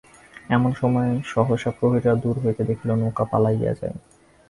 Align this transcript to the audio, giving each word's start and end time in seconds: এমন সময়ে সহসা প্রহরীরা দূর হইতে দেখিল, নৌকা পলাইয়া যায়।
এমন 0.49 0.71
সময়ে 0.81 1.11
সহসা 1.31 1.71
প্রহরীরা 1.77 2.13
দূর 2.23 2.35
হইতে 2.43 2.63
দেখিল, 2.69 2.89
নৌকা 3.01 3.23
পলাইয়া 3.31 3.73
যায়। 3.79 3.95